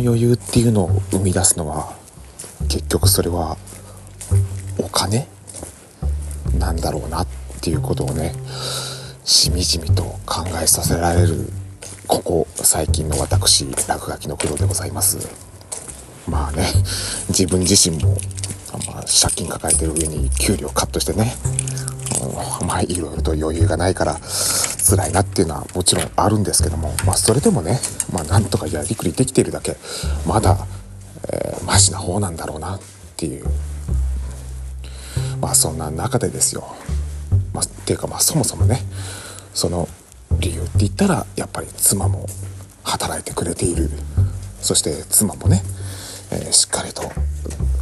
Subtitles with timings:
[0.00, 1.94] 由っていうのを生み出すのは
[2.68, 3.56] 結局それは
[4.78, 5.26] お金
[6.58, 7.26] なんだろうなっ
[7.60, 8.34] ていうことをね
[9.24, 11.50] しみじみと考えさせられる
[12.06, 15.48] ここ最近の私落書きの苦労でございます。
[16.28, 16.66] まあね
[17.28, 18.16] 自分自身も、
[18.86, 21.34] まあ、借金抱えてる上に給料カットしてね
[22.60, 24.18] うんまあいろいろと余裕がないから
[24.88, 27.78] 辛いなっていうのはもちろんあるんですけどもまあそれでもね
[28.12, 29.76] まあなんとかやりくりできているだけ
[30.26, 30.56] まだ、
[31.32, 32.80] えー、マシな方なんだろうなっ
[33.16, 33.44] ていう
[35.40, 36.64] まあそんな中でですよ、
[37.52, 38.80] まあ、っていうかまあそもそもね
[39.54, 39.88] その
[40.40, 42.26] 理由って言ったらやっぱり妻も
[42.84, 43.90] 働いてくれている。
[44.60, 45.62] そして妻もね、
[46.32, 47.02] えー、しっかりと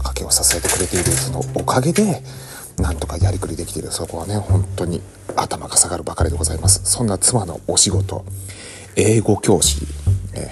[0.04, 2.23] 家計を支えてくれているそのおかげで
[2.79, 3.90] なんとかやりくりできている。
[3.90, 5.01] そこはね本当に
[5.37, 6.80] 頭が下がるばかりでございます。
[6.84, 8.24] そんな妻のお仕事。
[8.96, 9.87] 英語教師、
[10.34, 10.48] え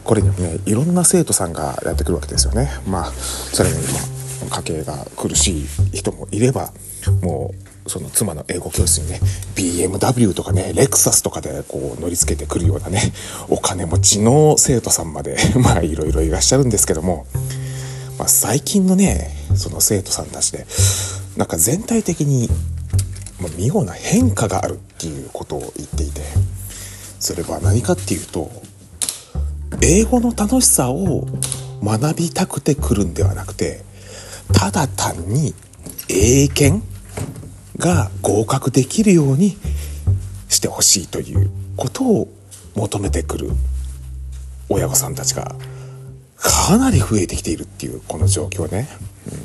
[0.00, 2.70] ー、これにもねいろんな生徒さんがやってくるわけですよね。
[2.86, 6.72] まあそれに今家計が苦しい人もいれば
[7.22, 7.52] も
[7.86, 9.20] うその妻の英語教室にね
[9.56, 13.00] BMW とかねレクサスとかでこう乗り付けてくるようなね
[13.48, 17.26] お金持ちの生徒さんまで まあいろいろいらっしゃるんですけども、
[18.18, 20.66] まあ、最近のねその生徒さんたちで
[21.36, 22.48] なんか全体的に
[23.56, 26.20] 見事な変化があるっていうことを言っていて
[27.18, 28.50] それは何かっていうと
[29.80, 31.26] 英語の楽しさを
[31.82, 33.82] 学びたくて来るんではなくて
[34.52, 35.54] ただ単に
[36.08, 36.86] 英検
[37.78, 39.56] が合格できるように
[40.48, 42.28] してほしいということを
[42.74, 43.50] 求めてくる
[44.68, 45.54] 親御さんたちが
[46.36, 48.88] かなり増えてきているっていうこの状況ね。
[49.32, 49.41] うん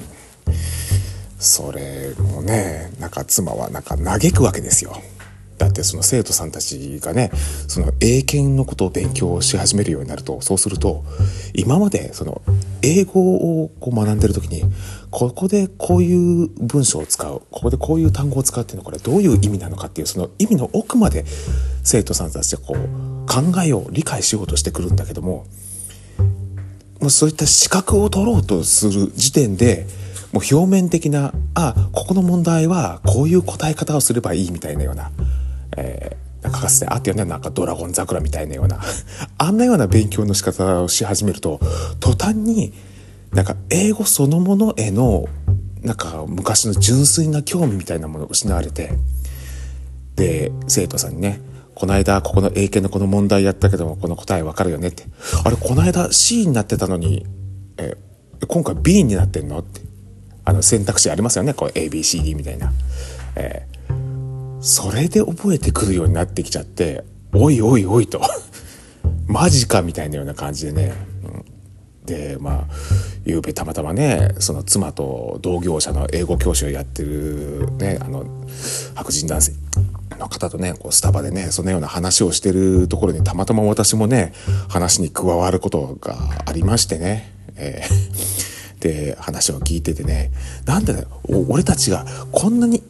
[1.38, 5.02] それもねなんか妻はなんか嘆くわけですよ。
[5.58, 7.31] だってその生徒さんたちがね
[7.68, 11.03] その英検のことを勉強し始めるようになるとそうすると
[11.56, 12.44] 今までその
[12.84, 14.64] 英語をこう学んでる時に
[15.09, 21.26] ここでこういう文章を使うここでこういう単語を使うっていうのはこれどういう意味なのかっていうその意味の奥まで
[21.84, 25.47] 生徒さんたちがこう考えを理解しようとしてくるんだけども
[27.00, 29.88] もうそういった資格を取ろうとする時点で
[30.32, 35.12] もう表面的なあここの問題はこういう答え方をすればいいみたいなような、
[35.78, 38.80] えー、なんかかつてあったよねなんかドラゴン桜みたいなような
[39.38, 41.60] あんなような勉強の仕方をし始めると
[42.00, 42.74] 途端に
[43.34, 45.28] なんか英語そのものへの
[45.82, 48.94] なんか昔の純粋な興味みたいなものを失われて
[50.16, 51.40] で生徒さんにね
[51.76, 55.04] この間ここの英検のこの問題やったけどもこの答えわかるよねって。
[55.44, 57.28] あれこの間 C になってたのに
[57.78, 57.96] え
[58.48, 59.87] 今回 B になってんのって。
[60.47, 61.53] あの選択肢ありますよね。
[61.53, 62.72] こう ABCD みたいな、
[63.35, 67.03] えー、それで覚えてくるようになってきちゃって
[67.34, 68.22] おいおいおいと。
[69.28, 70.94] マジかみたいなような感じでね、
[71.25, 71.28] う
[72.03, 72.74] ん、でまあ
[73.25, 78.25] ゆうべたまたまねその妻と同業者の英語教師をやってるねあの
[78.96, 79.52] 白人男性
[80.18, 84.31] の方とねこうスタバでねそのような話をしてるところにたまたま私もね
[84.69, 86.16] 話に加わることが
[86.46, 88.47] ありましてね、えー。
[88.78, 90.32] って話を聞いててね
[90.66, 91.08] なんでだよ
[91.50, 92.84] 俺たちがこんなに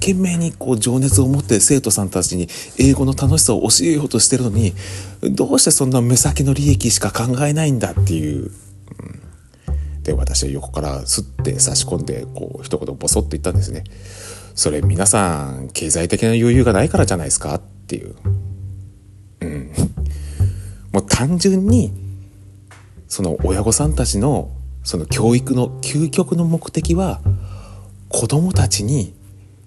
[0.00, 4.72] 懸命にこう情熱を持って生徒さんたちに英語の楽しさを教えようとしてるのに
[5.22, 8.50] どうしてそんな目先の利益しか考えないんだっていう。
[8.50, 13.84] うん、で私は横からスッて差し込んでこう一言ボソッと言ったんですね。
[14.54, 18.14] それ皆さん経済的な余裕がないからじゃないですかっていう。
[19.40, 19.72] うん。
[20.92, 21.92] もう単純に
[23.08, 24.50] その親御さんたちの
[24.82, 27.20] その教育の究極の目的は
[28.08, 29.14] 子供たちに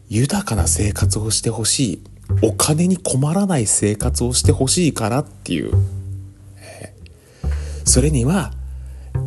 [0.10, 2.04] 豊かな生活をしてほしい。
[2.42, 5.72] お金に困らない生活をしてほしいからっていう、
[7.84, 8.52] それには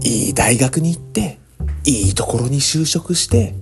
[0.03, 1.39] いい大学に行って
[1.85, 3.55] いいところに就職して、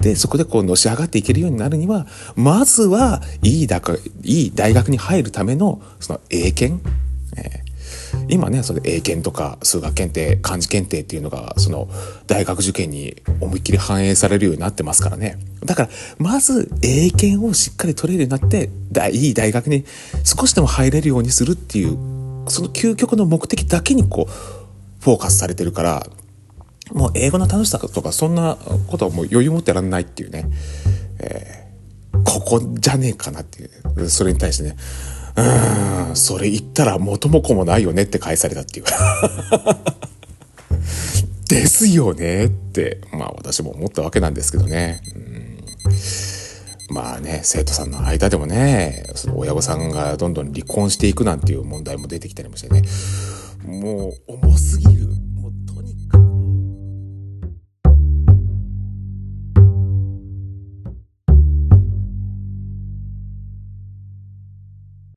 [0.00, 2.06] でそこでこうのし上がっていけるようになるには
[2.36, 3.82] まずはいい大
[4.22, 6.82] いい大学に入るためのその英検、
[8.28, 11.88] 今ねそれ英検とか数学検定漢字検定っていうのがその
[12.26, 15.38] 大学受験に思いっきり反映されるようになってますからね。
[15.64, 15.88] だから
[16.18, 18.70] まず英検をしっかり取れるようになって
[19.12, 19.84] いい大学に
[20.24, 21.90] 少しでも入れるようにするっていう
[22.48, 24.32] その究極の目的だけにこう
[25.00, 26.06] フォーカスされてるから
[26.92, 28.56] もう英語の楽しさとかそんな
[28.88, 30.46] ことはもう余裕持ってらんないっていうね、
[31.20, 34.08] えー、ここじゃねえかなっていう。
[34.08, 34.76] それに対してね
[35.36, 38.86] うん、それ言ったら元も子もないよねって返されたっていう。
[41.48, 45.02] ですよねって、まあ私も思ったわけなんですけどね。
[45.14, 45.18] う
[46.92, 52.82] ん、まあね、生徒さんの間でもね、その親御さんがどんどん離婚していくなんていう問題も出てきたりもしてね。
[53.64, 54.91] もう重すぎ